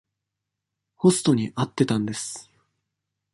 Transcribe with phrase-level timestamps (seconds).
[0.95, 2.49] ホストに会ってたんです。